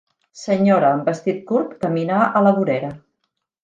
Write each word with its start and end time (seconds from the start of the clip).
Senyora 0.43 0.89
en 1.01 1.03
vestit 1.11 1.45
curt 1.53 1.77
caminar 1.87 2.25
a 2.25 2.45
la 2.49 2.59
vorera 2.61 2.95